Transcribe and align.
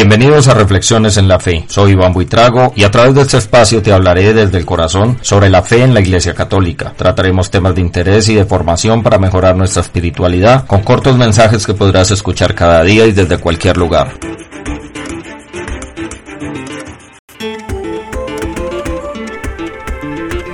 Bienvenidos 0.00 0.46
a 0.46 0.54
Reflexiones 0.54 1.16
en 1.16 1.26
la 1.26 1.40
Fe. 1.40 1.64
Soy 1.66 1.90
Iván 1.90 2.12
Buitrago 2.12 2.72
y 2.76 2.84
a 2.84 2.90
través 2.92 3.16
de 3.16 3.22
este 3.22 3.38
espacio 3.38 3.82
te 3.82 3.92
hablaré 3.92 4.32
desde 4.32 4.56
el 4.56 4.64
corazón 4.64 5.18
sobre 5.22 5.50
la 5.50 5.60
fe 5.60 5.82
en 5.82 5.92
la 5.92 5.98
Iglesia 5.98 6.34
Católica. 6.34 6.92
Trataremos 6.96 7.50
temas 7.50 7.74
de 7.74 7.80
interés 7.80 8.28
y 8.28 8.36
de 8.36 8.44
formación 8.44 9.02
para 9.02 9.18
mejorar 9.18 9.56
nuestra 9.56 9.82
espiritualidad 9.82 10.68
con 10.68 10.82
cortos 10.82 11.16
mensajes 11.16 11.66
que 11.66 11.74
podrás 11.74 12.12
escuchar 12.12 12.54
cada 12.54 12.84
día 12.84 13.06
y 13.06 13.10
desde 13.10 13.38
cualquier 13.38 13.76
lugar. 13.76 14.12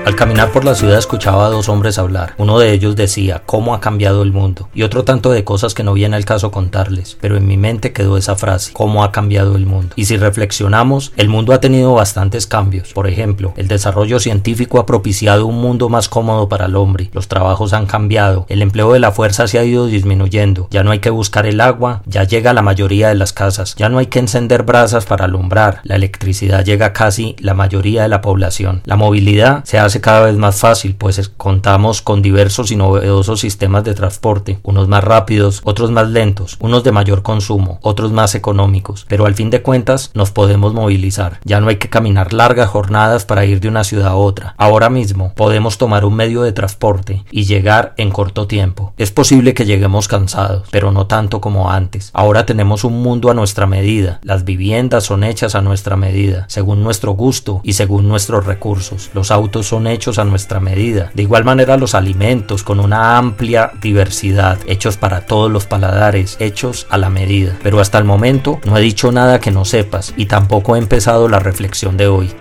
Al 0.05 0.17
caminar 0.17 0.53
por 0.53 0.67
la 0.67 0.75
ciudad 0.75 0.99
escuchaba 0.99 1.47
a 1.47 1.49
dos 1.49 1.71
hombres 1.71 1.97
hablar. 1.99 2.35
Uno 2.37 2.59
de 2.59 2.73
ellos 2.73 2.95
decía 2.95 3.43
cómo 3.47 3.75
ha 3.75 3.81
cambiado 3.81 4.23
el 4.23 4.33
mundo 4.33 4.69
y 4.75 4.83
otro 4.83 5.03
tanto 5.03 5.31
de 5.31 5.45
cosas 5.45 5.73
que 5.73 5.83
no 5.83 5.95
viene 5.95 6.15
al 6.15 6.27
caso 6.27 6.51
contarles, 6.51 7.17
pero 7.23 7.39
en 7.39 7.47
mi 7.47 7.57
mente 7.57 7.95
quedó 7.95 8.19
esa 8.19 8.37
frase, 8.37 8.75
cómo 8.75 9.03
ha 9.03 9.13
cambiado 9.13 9.57
el 9.57 9.65
mundo. 9.65 9.95
Y 9.97 10.05
si 10.05 10.19
reflexionamos, 10.19 11.15
el 11.17 11.31
mundo 11.31 11.55
ha 11.55 11.61
tenido 11.61 11.95
bastantes 11.95 12.47
cambios. 12.47 12.93
Por 12.93 13.07
ejemplo, 13.07 13.55
el 13.57 13.67
desarrollo 13.67 14.21
científico 14.21 14.79
ha 14.79 14.85
propiciado 14.85 15.47
un 15.47 15.59
mundo 15.59 15.89
más 15.89 16.11
cómodo 16.11 16.51
para 16.51 16.67
el 16.67 16.77
hombre, 16.77 17.09
los 17.15 17.29
trabajos 17.29 17.73
han 17.73 17.87
cambiado, 17.87 18.45
el 18.51 18.61
empleo 18.61 18.93
de 18.93 19.01
la 19.01 19.11
fuerza 19.11 19.49
se 19.49 19.59
ha 19.59 19.65
ido 19.65 19.87
disminuyendo, 19.87 20.69
ya 20.71 20.85
no 20.85 20.91
hay 20.91 20.99
que 20.99 21.09
buscar 21.09 21.47
el 21.47 21.63
agua, 21.63 22.03
ya 22.05 22.25
llega 22.25 22.51
a 22.51 22.55
la 22.55 22.63
mayoría 22.63 23.09
de 23.09 23.15
las 23.15 23.33
casas, 23.33 23.75
ya 23.77 23.89
no 23.89 23.97
hay 23.97 24.07
que 24.09 24.19
encender 24.19 24.65
brasas 24.65 25.07
para 25.07 25.25
alumbrar, 25.25 25.81
la 25.85 25.97
electricidad 25.97 26.63
llega 26.63 26.87
a 26.87 26.93
casi 26.93 27.37
la 27.39 27.55
mayoría 27.55 28.03
de 28.03 28.11
la 28.11 28.21
población, 28.21 28.83
la 28.85 28.97
movilidad 28.97 29.65
se 29.65 29.79
hace 29.79 29.94
cada 30.01 30.27
vez 30.27 30.37
más 30.37 30.61
fácil, 30.61 30.97
pues 30.97 31.29
contamos 31.37 32.03
con 32.03 32.23
diversos 32.23 32.71
y 32.71 32.77
novedosos 32.77 33.41
sistemas 33.41 33.85
de 33.85 33.95
transporte, 33.95 34.59
unos 34.63 34.89
más 34.89 35.05
rápidos, 35.05 35.61
otros 35.65 35.91
más 35.91 36.09
lentos, 36.09 36.57
unos 36.61 36.85
de 36.85 36.93
mayor 36.93 37.23
consumo, 37.23 37.79
otros 37.83 38.13
más 38.13 38.35
económicos, 38.35 39.07
pero 39.09 39.27
al 39.27 39.35
fin 39.35 39.51
de 39.51 39.63
cuentas 39.63 40.11
nos 40.15 40.31
podemos 40.31 40.75
movilizar. 40.75 41.41
Ya 41.45 41.61
no 41.61 41.69
hay 41.69 41.77
que 41.77 41.91
caminar 41.91 42.33
largas 42.33 42.69
jornadas 42.69 43.25
para 43.25 43.45
ir 43.45 43.61
de 43.61 43.69
una 43.69 43.85
ciudad 43.85 44.09
a 44.09 44.17
otra. 44.17 44.55
Ahora 44.59 44.91
mismo 44.91 45.33
podemos 45.35 45.79
tomar 45.79 46.05
un 46.05 46.15
medio 46.15 46.43
de 46.43 46.53
transporte 46.53 47.25
y 47.31 47.45
llegar 47.45 47.95
en 47.97 48.11
corto 48.11 48.47
tiempo. 48.47 48.93
Es 48.97 49.11
posible 49.11 49.55
que 49.55 49.65
lleguemos 49.65 50.09
cansados, 50.09 50.69
pero 50.71 50.93
no 50.93 51.07
tanto 51.07 51.41
como 51.41 51.71
antes. 51.71 52.11
Ahora 52.13 52.47
tenemos 52.47 52.85
un 52.85 53.03
mundo 53.03 53.31
a 53.31 53.35
nuestra 53.35 53.67
medida. 53.67 54.21
Las 54.23 54.45
viviendas 54.45 55.05
son 55.05 55.25
hechas 55.25 55.55
a 55.55 55.63
nuestra 55.63 55.97
medida, 55.97 56.47
según 56.49 56.83
nuestro 56.83 57.13
gusto 57.13 57.61
y 57.63 57.75
según 57.75 58.09
nuestros 58.09 58.47
recursos. 58.47 59.11
Los 59.15 59.31
autos 59.31 59.67
son 59.67 59.84
hechos 59.87 60.19
a 60.19 60.25
nuestra 60.25 60.61
medida. 60.61 61.11
De 61.15 61.23
igual 61.23 61.45
manera 61.45 61.77
los 61.77 61.95
alimentos 61.95 62.63
con 62.63 62.81
una 62.81 63.17
amplia 63.17 63.73
diversidad, 63.81 64.59
hechos 64.67 64.97
para 64.97 65.23
todos 65.23 65.51
los 65.51 65.67
paladares, 65.67 66.37
hechos 66.41 66.87
a 66.91 66.99
la 66.99 67.11
medida. 67.11 67.57
Pero 67.63 67.81
hasta 67.81 67.99
el 67.99 68.05
momento 68.05 68.61
no 68.65 68.77
he 68.77 68.81
dicho 68.81 69.13
nada 69.13 69.41
que 69.41 69.51
no 69.51 69.65
sepas 69.65 70.15
y 70.17 70.27
tampoco 70.27 70.77
he 70.77 70.79
empezado 70.79 71.29
la 71.29 71.39
reflexión 71.39 71.97
de 71.97 72.09
hoy. 72.09 72.35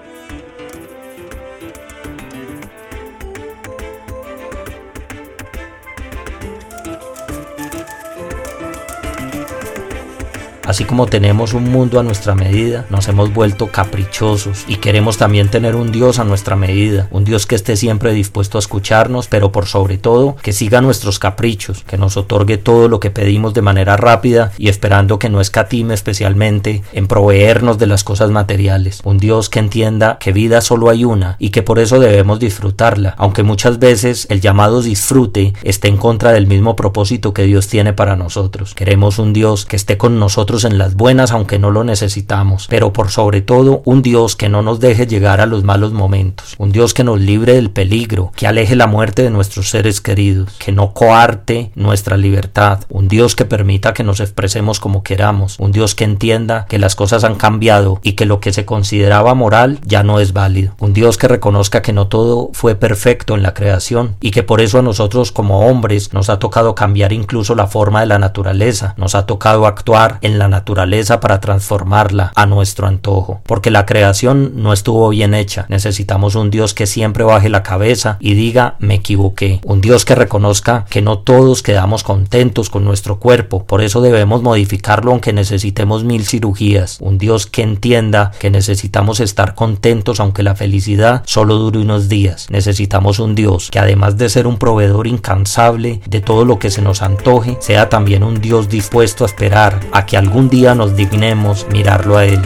Así 10.65 10.85
como 10.85 11.07
tenemos 11.07 11.53
un 11.53 11.65
mundo 11.65 11.99
a 11.99 12.03
nuestra 12.03 12.35
medida, 12.35 12.85
nos 12.89 13.09
hemos 13.09 13.33
vuelto 13.33 13.67
caprichosos 13.67 14.63
y 14.67 14.77
queremos 14.77 15.17
también 15.17 15.49
tener 15.49 15.75
un 15.75 15.91
Dios 15.91 16.19
a 16.19 16.23
nuestra 16.23 16.55
medida, 16.55 17.09
un 17.11 17.25
Dios 17.25 17.45
que 17.45 17.55
esté 17.55 17.75
siempre 17.75 18.13
dispuesto 18.13 18.57
a 18.57 18.59
escucharnos, 18.59 19.27
pero 19.27 19.51
por 19.51 19.65
sobre 19.65 19.97
todo 19.97 20.37
que 20.41 20.53
siga 20.53 20.79
nuestros 20.79 21.19
caprichos, 21.19 21.83
que 21.83 21.97
nos 21.97 22.15
otorgue 22.15 22.57
todo 22.57 22.87
lo 22.87 23.01
que 23.01 23.11
pedimos 23.11 23.53
de 23.53 23.61
manera 23.61 23.97
rápida 23.97 24.53
y 24.57 24.69
esperando 24.69 25.19
que 25.19 25.29
no 25.29 25.41
escatime 25.41 25.93
especialmente 25.93 26.81
en 26.93 27.07
proveernos 27.07 27.77
de 27.77 27.87
las 27.87 28.05
cosas 28.05 28.31
materiales, 28.31 29.01
un 29.03 29.17
Dios 29.17 29.49
que 29.49 29.59
entienda 29.59 30.17
que 30.17 30.31
vida 30.31 30.61
solo 30.61 30.89
hay 30.89 31.03
una 31.03 31.35
y 31.39 31.49
que 31.49 31.61
por 31.61 31.77
eso 31.77 31.99
debemos 31.99 32.39
disfrutarla, 32.39 33.15
aunque 33.17 33.43
muchas 33.43 33.79
veces 33.79 34.27
el 34.29 34.39
llamado 34.39 34.81
disfrute 34.81 35.53
esté 35.63 35.89
en 35.89 35.97
contra 35.97 36.31
del 36.31 36.47
mismo 36.47 36.77
propósito 36.77 37.33
que 37.33 37.43
Dios 37.43 37.67
tiene 37.67 37.91
para 37.91 38.15
nosotros. 38.15 38.73
Queremos 38.75 39.19
un 39.19 39.33
Dios 39.33 39.65
que 39.65 39.75
esté 39.75 39.97
con 39.97 40.19
nosotros 40.19 40.52
en 40.53 40.77
las 40.77 40.93
buenas 40.93 41.31
aunque 41.31 41.57
no 41.57 41.71
lo 41.71 41.83
necesitamos, 41.83 42.67
pero 42.69 42.93
por 42.93 43.09
sobre 43.09 43.41
todo 43.41 43.81
un 43.85 44.03
Dios 44.03 44.35
que 44.35 44.49
no 44.49 44.61
nos 44.61 44.79
deje 44.79 45.07
llegar 45.07 45.41
a 45.41 45.47
los 45.47 45.63
malos 45.63 45.93
momentos, 45.93 46.53
un 46.59 46.71
Dios 46.71 46.93
que 46.93 47.03
nos 47.03 47.19
libre 47.19 47.55
del 47.55 47.71
peligro, 47.71 48.31
que 48.35 48.45
aleje 48.45 48.75
la 48.75 48.85
muerte 48.85 49.23
de 49.23 49.31
nuestros 49.31 49.71
seres 49.71 49.99
queridos, 49.99 50.53
que 50.59 50.71
no 50.71 50.93
coarte 50.93 51.71
nuestra 51.73 52.15
libertad, 52.17 52.81
un 52.89 53.07
Dios 53.07 53.35
que 53.35 53.45
permita 53.45 53.95
que 53.95 54.03
nos 54.03 54.19
expresemos 54.19 54.79
como 54.79 55.01
queramos, 55.01 55.57
un 55.59 55.71
Dios 55.71 55.95
que 55.95 56.03
entienda 56.03 56.67
que 56.69 56.77
las 56.77 56.95
cosas 56.95 57.23
han 57.23 57.35
cambiado 57.35 57.99
y 58.03 58.13
que 58.13 58.27
lo 58.27 58.39
que 58.39 58.53
se 58.53 58.65
consideraba 58.65 59.33
moral 59.33 59.79
ya 59.83 60.03
no 60.03 60.19
es 60.19 60.33
válido, 60.33 60.75
un 60.79 60.93
Dios 60.93 61.17
que 61.17 61.27
reconozca 61.27 61.81
que 61.81 61.93
no 61.93 62.07
todo 62.07 62.51
fue 62.53 62.75
perfecto 62.75 63.35
en 63.35 63.41
la 63.41 63.55
creación 63.55 64.15
y 64.21 64.29
que 64.29 64.43
por 64.43 64.61
eso 64.61 64.79
a 64.79 64.83
nosotros 64.83 65.31
como 65.31 65.67
hombres 65.67 66.13
nos 66.13 66.29
ha 66.29 66.37
tocado 66.37 66.75
cambiar 66.75 67.13
incluso 67.13 67.55
la 67.55 67.67
forma 67.67 68.01
de 68.01 68.07
la 68.07 68.19
naturaleza, 68.19 68.93
nos 68.97 69.15
ha 69.15 69.25
tocado 69.25 69.65
actuar 69.65 70.17
en 70.21 70.39
la 70.39 70.42
naturaleza 70.47 71.19
para 71.19 71.39
transformarla 71.39 72.31
a 72.35 72.45
nuestro 72.45 72.87
antojo, 72.87 73.41
porque 73.45 73.71
la 73.71 73.85
creación 73.85 74.53
no 74.55 74.73
estuvo 74.73 75.09
bien 75.09 75.33
hecha. 75.33 75.65
Necesitamos 75.69 76.35
un 76.35 76.49
Dios 76.49 76.73
que 76.73 76.87
siempre 76.87 77.23
baje 77.23 77.49
la 77.49 77.63
cabeza 77.63 78.17
y 78.19 78.33
diga 78.33 78.75
me 78.79 78.95
equivoqué, 78.95 79.59
un 79.63 79.81
Dios 79.81 80.05
que 80.05 80.15
reconozca 80.15 80.85
que 80.89 81.01
no 81.01 81.19
todos 81.19 81.63
quedamos 81.63 82.03
contentos 82.03 82.69
con 82.69 82.83
nuestro 82.85 83.19
cuerpo, 83.19 83.65
por 83.65 83.81
eso 83.81 84.01
debemos 84.01 84.41
modificarlo 84.41 85.11
aunque 85.11 85.33
necesitemos 85.33 86.03
mil 86.03 86.25
cirugías, 86.25 86.97
un 87.01 87.17
Dios 87.17 87.47
que 87.47 87.61
entienda 87.61 88.31
que 88.39 88.49
necesitamos 88.49 89.19
estar 89.19 89.55
contentos 89.55 90.19
aunque 90.19 90.43
la 90.43 90.55
felicidad 90.55 91.23
solo 91.25 91.57
dure 91.57 91.79
unos 91.79 92.09
días. 92.09 92.47
Necesitamos 92.49 93.19
un 93.19 93.35
Dios 93.35 93.69
que 93.71 93.79
además 93.79 94.17
de 94.17 94.29
ser 94.29 94.47
un 94.47 94.57
proveedor 94.57 95.07
incansable 95.07 96.01
de 96.07 96.21
todo 96.21 96.45
lo 96.45 96.59
que 96.59 96.69
se 96.69 96.81
nos 96.81 97.01
antoje, 97.01 97.57
sea 97.59 97.89
también 97.89 98.23
un 98.23 98.41
Dios 98.41 98.69
dispuesto 98.69 99.23
a 99.23 99.27
esperar 99.27 99.79
a 99.91 100.05
que 100.05 100.17
algún 100.33 100.49
día 100.49 100.73
nos 100.73 100.95
dignemos 100.95 101.67
mirarlo 101.71 102.17
a 102.17 102.25
Él. 102.25 102.41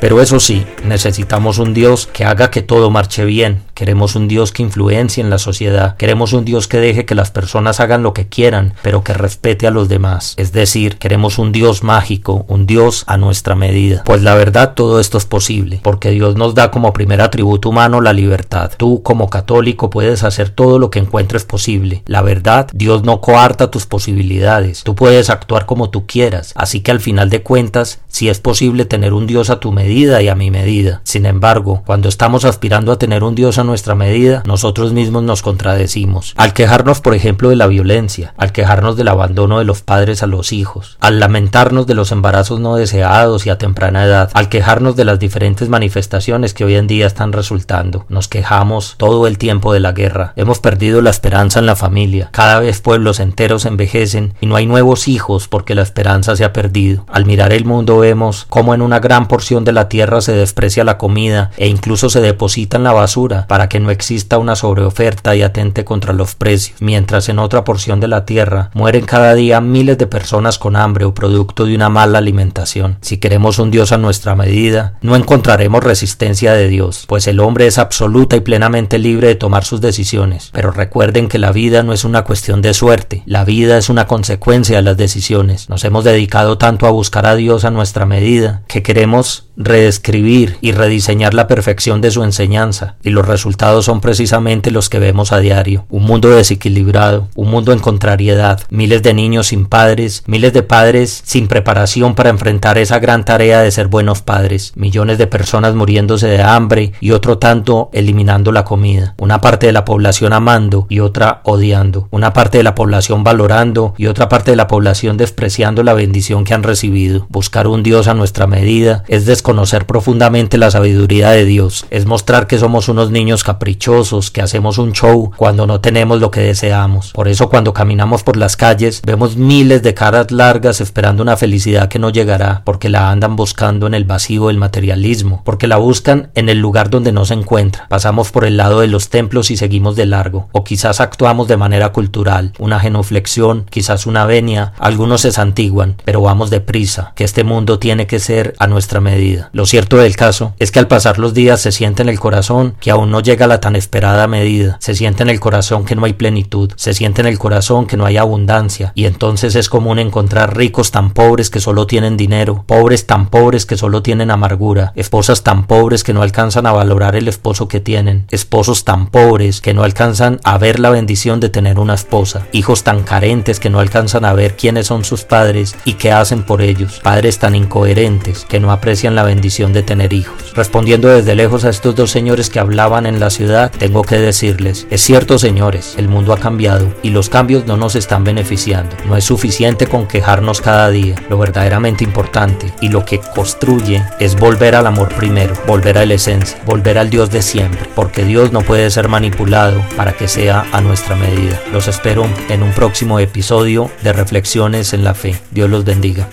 Pero 0.00 0.20
eso 0.20 0.40
sí, 0.40 0.66
necesitamos 0.84 1.58
un 1.58 1.74
Dios 1.74 2.06
que 2.06 2.24
haga 2.24 2.50
que 2.50 2.62
todo 2.62 2.90
marche 2.90 3.24
bien, 3.24 3.62
Queremos 3.80 4.14
un 4.14 4.28
Dios 4.28 4.52
que 4.52 4.62
influencie 4.62 5.22
en 5.22 5.30
la 5.30 5.38
sociedad. 5.38 5.96
Queremos 5.96 6.34
un 6.34 6.44
Dios 6.44 6.68
que 6.68 6.76
deje 6.76 7.06
que 7.06 7.14
las 7.14 7.30
personas 7.30 7.80
hagan 7.80 8.02
lo 8.02 8.12
que 8.12 8.28
quieran, 8.28 8.74
pero 8.82 9.02
que 9.02 9.14
respete 9.14 9.66
a 9.66 9.70
los 9.70 9.88
demás. 9.88 10.34
Es 10.36 10.52
decir, 10.52 10.98
queremos 10.98 11.38
un 11.38 11.50
Dios 11.50 11.82
mágico, 11.82 12.44
un 12.46 12.66
Dios 12.66 13.04
a 13.06 13.16
nuestra 13.16 13.54
medida. 13.54 14.02
Pues 14.04 14.20
la 14.20 14.34
verdad 14.34 14.74
todo 14.74 15.00
esto 15.00 15.16
es 15.16 15.24
posible, 15.24 15.80
porque 15.82 16.10
Dios 16.10 16.36
nos 16.36 16.54
da 16.54 16.70
como 16.70 16.92
primer 16.92 17.22
atributo 17.22 17.70
humano 17.70 18.02
la 18.02 18.12
libertad. 18.12 18.70
Tú 18.76 19.02
como 19.02 19.30
católico 19.30 19.88
puedes 19.88 20.24
hacer 20.24 20.50
todo 20.50 20.78
lo 20.78 20.90
que 20.90 20.98
encuentres 20.98 21.44
posible. 21.44 22.02
La 22.04 22.20
verdad, 22.20 22.68
Dios 22.74 23.02
no 23.02 23.22
coarta 23.22 23.70
tus 23.70 23.86
posibilidades. 23.86 24.82
Tú 24.82 24.94
puedes 24.94 25.30
actuar 25.30 25.64
como 25.64 25.88
tú 25.88 26.04
quieras. 26.06 26.52
Así 26.54 26.80
que 26.80 26.90
al 26.90 27.00
final 27.00 27.30
de 27.30 27.42
cuentas, 27.42 28.00
si 28.08 28.28
es 28.28 28.40
posible 28.40 28.84
tener 28.84 29.14
un 29.14 29.26
Dios 29.26 29.48
a 29.48 29.58
tu 29.58 29.72
medida 29.72 29.89
y 29.90 30.28
a 30.28 30.36
mi 30.36 30.52
medida. 30.52 31.00
Sin 31.02 31.26
embargo, 31.26 31.82
cuando 31.84 32.08
estamos 32.08 32.44
aspirando 32.44 32.92
a 32.92 32.98
tener 32.98 33.24
un 33.24 33.34
Dios 33.34 33.58
a 33.58 33.64
nuestra 33.64 33.96
medida, 33.96 34.42
nosotros 34.46 34.92
mismos 34.92 35.24
nos 35.24 35.42
contradecimos. 35.42 36.32
Al 36.36 36.52
quejarnos, 36.52 37.00
por 37.00 37.14
ejemplo, 37.14 37.48
de 37.48 37.56
la 37.56 37.66
violencia, 37.66 38.32
al 38.36 38.52
quejarnos 38.52 38.96
del 38.96 39.08
abandono 39.08 39.58
de 39.58 39.64
los 39.64 39.82
padres 39.82 40.22
a 40.22 40.28
los 40.28 40.52
hijos, 40.52 40.96
al 41.00 41.18
lamentarnos 41.18 41.88
de 41.88 41.94
los 41.94 42.12
embarazos 42.12 42.60
no 42.60 42.76
deseados 42.76 43.46
y 43.46 43.50
a 43.50 43.58
temprana 43.58 44.04
edad, 44.04 44.30
al 44.34 44.48
quejarnos 44.48 44.94
de 44.94 45.04
las 45.04 45.18
diferentes 45.18 45.68
manifestaciones 45.68 46.54
que 46.54 46.64
hoy 46.64 46.76
en 46.76 46.86
día 46.86 47.08
están 47.08 47.32
resultando. 47.32 48.06
Nos 48.08 48.28
quejamos 48.28 48.94
todo 48.96 49.26
el 49.26 49.38
tiempo 49.38 49.72
de 49.72 49.80
la 49.80 49.90
guerra. 49.90 50.34
Hemos 50.36 50.60
perdido 50.60 51.02
la 51.02 51.10
esperanza 51.10 51.58
en 51.58 51.66
la 51.66 51.74
familia. 51.74 52.28
Cada 52.30 52.60
vez 52.60 52.80
pueblos 52.80 53.18
enteros 53.18 53.66
envejecen 53.66 54.34
y 54.40 54.46
no 54.46 54.54
hay 54.54 54.66
nuevos 54.66 55.08
hijos 55.08 55.48
porque 55.48 55.74
la 55.74 55.82
esperanza 55.82 56.36
se 56.36 56.44
ha 56.44 56.52
perdido. 56.52 57.04
Al 57.08 57.26
mirar 57.26 57.52
el 57.52 57.64
mundo 57.64 57.98
vemos 57.98 58.46
cómo 58.48 58.72
en 58.72 58.82
una 58.82 59.00
gran 59.00 59.26
porción 59.26 59.64
de 59.64 59.72
la 59.72 59.79
tierra 59.88 60.20
se 60.20 60.32
desprecia 60.32 60.84
la 60.84 60.98
comida 60.98 61.50
e 61.56 61.68
incluso 61.68 62.10
se 62.10 62.20
deposita 62.20 62.76
en 62.76 62.84
la 62.84 62.92
basura 62.92 63.46
para 63.46 63.68
que 63.68 63.80
no 63.80 63.90
exista 63.90 64.38
una 64.38 64.56
sobreoferta 64.56 65.34
y 65.36 65.42
atente 65.42 65.84
contra 65.84 66.12
los 66.12 66.34
precios, 66.34 66.80
mientras 66.80 67.28
en 67.28 67.38
otra 67.38 67.64
porción 67.64 68.00
de 68.00 68.08
la 68.08 68.24
tierra 68.24 68.70
mueren 68.74 69.06
cada 69.06 69.34
día 69.34 69.60
miles 69.60 69.98
de 69.98 70.06
personas 70.06 70.58
con 70.58 70.76
hambre 70.76 71.04
o 71.04 71.14
producto 71.14 71.64
de 71.64 71.74
una 71.74 71.88
mala 71.88 72.18
alimentación. 72.18 72.98
Si 73.00 73.18
queremos 73.18 73.58
un 73.58 73.70
Dios 73.70 73.92
a 73.92 73.98
nuestra 73.98 74.34
medida, 74.34 74.94
no 75.02 75.16
encontraremos 75.16 75.82
resistencia 75.82 76.52
de 76.52 76.68
Dios, 76.68 77.04
pues 77.08 77.26
el 77.26 77.40
hombre 77.40 77.66
es 77.66 77.78
absoluta 77.78 78.36
y 78.36 78.40
plenamente 78.40 78.98
libre 78.98 79.28
de 79.28 79.34
tomar 79.34 79.64
sus 79.64 79.80
decisiones. 79.80 80.50
Pero 80.52 80.70
recuerden 80.70 81.28
que 81.28 81.38
la 81.38 81.52
vida 81.52 81.82
no 81.82 81.92
es 81.92 82.04
una 82.04 82.24
cuestión 82.24 82.62
de 82.62 82.74
suerte, 82.74 83.22
la 83.26 83.44
vida 83.44 83.78
es 83.78 83.88
una 83.88 84.06
consecuencia 84.06 84.76
de 84.76 84.82
las 84.82 84.96
decisiones. 84.96 85.68
Nos 85.68 85.84
hemos 85.84 86.04
dedicado 86.04 86.58
tanto 86.58 86.86
a 86.86 86.90
buscar 86.90 87.26
a 87.26 87.36
Dios 87.36 87.64
a 87.64 87.70
nuestra 87.70 88.06
medida 88.06 88.62
que 88.66 88.82
queremos 88.82 89.49
reescribir 89.60 90.56
y 90.62 90.72
rediseñar 90.72 91.34
la 91.34 91.46
perfección 91.46 92.00
de 92.00 92.10
su 92.10 92.24
enseñanza, 92.24 92.96
y 93.02 93.10
los 93.10 93.28
resultados 93.28 93.84
son 93.84 94.00
precisamente 94.00 94.70
los 94.70 94.88
que 94.88 94.98
vemos 94.98 95.32
a 95.32 95.38
diario. 95.38 95.84
Un 95.90 96.04
mundo 96.04 96.30
desequilibrado, 96.30 97.28
un 97.34 97.50
mundo 97.50 97.72
en 97.72 97.78
contrariedad, 97.78 98.60
miles 98.70 99.02
de 99.02 99.12
niños 99.12 99.48
sin 99.48 99.66
padres, 99.66 100.24
miles 100.26 100.54
de 100.54 100.62
padres 100.62 101.20
sin 101.24 101.46
preparación 101.46 102.14
para 102.14 102.30
enfrentar 102.30 102.78
esa 102.78 102.98
gran 102.98 103.24
tarea 103.24 103.60
de 103.60 103.70
ser 103.70 103.88
buenos 103.88 104.22
padres, 104.22 104.72
millones 104.76 105.18
de 105.18 105.26
personas 105.26 105.74
muriéndose 105.74 106.26
de 106.26 106.42
hambre 106.42 106.92
y 107.00 107.10
otro 107.10 107.36
tanto 107.36 107.90
eliminando 107.92 108.52
la 108.52 108.64
comida, 108.64 109.14
una 109.18 109.42
parte 109.42 109.66
de 109.66 109.72
la 109.72 109.84
población 109.84 110.32
amando 110.32 110.86
y 110.88 111.00
otra 111.00 111.42
odiando, 111.44 112.08
una 112.10 112.32
parte 112.32 112.58
de 112.58 112.64
la 112.64 112.74
población 112.74 113.24
valorando 113.24 113.94
y 113.98 114.06
otra 114.06 114.30
parte 114.30 114.52
de 114.52 114.56
la 114.56 114.68
población 114.68 115.18
despreciando 115.18 115.82
la 115.82 115.92
bendición 115.92 116.44
que 116.44 116.54
han 116.54 116.62
recibido. 116.62 117.26
Buscar 117.28 117.66
un 117.66 117.82
Dios 117.82 118.08
a 118.08 118.14
nuestra 118.14 118.46
medida 118.46 119.04
es 119.06 119.26
desconocer 119.26 119.49
profundamente 119.86 120.58
la 120.58 120.70
sabiduría 120.70 121.30
de 121.30 121.44
Dios, 121.44 121.86
es 121.90 122.06
mostrar 122.06 122.46
que 122.46 122.58
somos 122.58 122.88
unos 122.88 123.10
niños 123.10 123.44
caprichosos, 123.44 124.30
que 124.30 124.42
hacemos 124.42 124.78
un 124.78 124.92
show 124.92 125.32
cuando 125.36 125.66
no 125.66 125.80
tenemos 125.80 126.20
lo 126.20 126.30
que 126.30 126.40
deseamos. 126.40 127.12
Por 127.12 127.28
eso 127.28 127.48
cuando 127.48 127.72
caminamos 127.72 128.22
por 128.22 128.36
las 128.36 128.56
calles 128.56 129.02
vemos 129.04 129.36
miles 129.36 129.82
de 129.82 129.94
caras 129.94 130.30
largas 130.30 130.80
esperando 130.80 131.22
una 131.22 131.36
felicidad 131.36 131.88
que 131.88 131.98
no 131.98 132.10
llegará, 132.10 132.62
porque 132.64 132.88
la 132.88 133.10
andan 133.10 133.36
buscando 133.36 133.86
en 133.86 133.94
el 133.94 134.04
vacío 134.04 134.48
del 134.48 134.58
materialismo, 134.58 135.42
porque 135.44 135.66
la 135.66 135.76
buscan 135.76 136.30
en 136.34 136.48
el 136.48 136.58
lugar 136.58 136.90
donde 136.90 137.12
no 137.12 137.24
se 137.24 137.34
encuentra. 137.34 137.86
Pasamos 137.88 138.30
por 138.30 138.44
el 138.44 138.56
lado 138.56 138.80
de 138.80 138.88
los 138.88 139.08
templos 139.08 139.50
y 139.50 139.56
seguimos 139.56 139.96
de 139.96 140.06
largo, 140.06 140.48
o 140.52 140.64
quizás 140.64 141.00
actuamos 141.00 141.48
de 141.48 141.56
manera 141.56 141.92
cultural, 141.92 142.52
una 142.58 142.80
genuflexión, 142.80 143.66
quizás 143.70 144.06
una 144.06 144.26
venia, 144.26 144.72
algunos 144.78 145.22
se 145.22 145.32
santiguan, 145.32 145.96
pero 146.04 146.20
vamos 146.20 146.50
deprisa, 146.50 147.12
que 147.14 147.24
este 147.24 147.44
mundo 147.44 147.78
tiene 147.78 148.06
que 148.06 148.18
ser 148.18 148.54
a 148.58 148.66
nuestra 148.66 149.00
medida. 149.00 149.29
Lo 149.52 149.66
cierto 149.66 149.96
del 149.96 150.16
caso 150.16 150.54
es 150.58 150.70
que 150.70 150.78
al 150.78 150.88
pasar 150.88 151.18
los 151.18 151.34
días 151.34 151.60
se 151.60 151.72
siente 151.72 152.02
en 152.02 152.08
el 152.08 152.20
corazón 152.20 152.74
que 152.80 152.90
aún 152.90 153.10
no 153.10 153.20
llega 153.20 153.46
la 153.46 153.60
tan 153.60 153.76
esperada 153.76 154.26
medida, 154.26 154.76
se 154.80 154.94
siente 154.94 155.22
en 155.22 155.30
el 155.30 155.40
corazón 155.40 155.84
que 155.84 155.94
no 155.94 156.04
hay 156.04 156.12
plenitud, 156.14 156.72
se 156.76 156.94
siente 156.94 157.20
en 157.20 157.26
el 157.26 157.38
corazón 157.38 157.86
que 157.86 157.96
no 157.96 158.06
hay 158.06 158.16
abundancia, 158.16 158.92
y 158.94 159.06
entonces 159.06 159.54
es 159.54 159.68
común 159.68 159.98
encontrar 159.98 160.56
ricos 160.56 160.90
tan 160.90 161.10
pobres 161.10 161.50
que 161.50 161.60
solo 161.60 161.86
tienen 161.86 162.16
dinero, 162.16 162.64
pobres 162.66 163.06
tan 163.06 163.28
pobres 163.28 163.66
que 163.66 163.76
solo 163.76 164.02
tienen 164.02 164.30
amargura, 164.30 164.92
esposas 164.96 165.42
tan 165.42 165.66
pobres 165.66 166.04
que 166.04 166.12
no 166.12 166.22
alcanzan 166.22 166.66
a 166.66 166.72
valorar 166.72 167.16
el 167.16 167.28
esposo 167.28 167.68
que 167.68 167.80
tienen, 167.80 168.26
esposos 168.30 168.84
tan 168.84 169.08
pobres 169.08 169.60
que 169.60 169.74
no 169.74 169.82
alcanzan 169.82 170.40
a 170.44 170.58
ver 170.58 170.80
la 170.80 170.90
bendición 170.90 171.40
de 171.40 171.48
tener 171.48 171.78
una 171.78 171.94
esposa, 171.94 172.46
hijos 172.52 172.84
tan 172.84 173.02
carentes 173.02 173.60
que 173.60 173.70
no 173.70 173.80
alcanzan 173.80 174.24
a 174.24 174.32
ver 174.32 174.56
quiénes 174.56 174.86
son 174.86 175.04
sus 175.04 175.24
padres 175.24 175.76
y 175.84 175.94
qué 175.94 176.12
hacen 176.12 176.42
por 176.42 176.62
ellos, 176.62 177.00
padres 177.02 177.38
tan 177.38 177.54
incoherentes 177.54 178.44
que 178.48 178.60
no 178.60 178.72
aprecian 178.72 179.14
la 179.20 179.26
bendición 179.26 179.74
de 179.74 179.82
tener 179.82 180.14
hijos. 180.14 180.54
Respondiendo 180.54 181.08
desde 181.08 181.34
lejos 181.34 181.66
a 181.66 181.68
estos 181.68 181.94
dos 181.94 182.10
señores 182.10 182.48
que 182.48 182.58
hablaban 182.58 183.04
en 183.04 183.20
la 183.20 183.28
ciudad, 183.28 183.70
tengo 183.70 184.00
que 184.00 184.16
decirles, 184.16 184.86
es 184.88 185.02
cierto 185.02 185.38
señores, 185.38 185.94
el 185.98 186.08
mundo 186.08 186.32
ha 186.32 186.38
cambiado 186.38 186.90
y 187.02 187.10
los 187.10 187.28
cambios 187.28 187.66
no 187.66 187.76
nos 187.76 187.96
están 187.96 188.24
beneficiando. 188.24 188.96
No 189.06 189.18
es 189.18 189.24
suficiente 189.24 189.86
con 189.86 190.08
quejarnos 190.08 190.62
cada 190.62 190.88
día. 190.88 191.16
Lo 191.28 191.36
verdaderamente 191.36 192.02
importante 192.02 192.72
y 192.80 192.88
lo 192.88 193.04
que 193.04 193.20
construye 193.34 194.02
es 194.18 194.36
volver 194.36 194.74
al 194.74 194.86
amor 194.86 195.14
primero, 195.14 195.52
volver 195.66 195.98
a 195.98 196.06
la 196.06 196.14
esencia, 196.14 196.58
volver 196.64 196.96
al 196.96 197.10
Dios 197.10 197.30
de 197.30 197.42
siempre, 197.42 197.90
porque 197.94 198.24
Dios 198.24 198.52
no 198.52 198.62
puede 198.62 198.90
ser 198.90 199.08
manipulado 199.08 199.84
para 199.98 200.12
que 200.12 200.28
sea 200.28 200.64
a 200.72 200.80
nuestra 200.80 201.14
medida. 201.14 201.60
Los 201.74 201.88
espero 201.88 202.26
en 202.48 202.62
un 202.62 202.72
próximo 202.72 203.18
episodio 203.20 203.90
de 204.02 204.14
Reflexiones 204.14 204.94
en 204.94 205.04
la 205.04 205.12
Fe. 205.12 205.38
Dios 205.50 205.68
los 205.68 205.84
bendiga. 205.84 206.26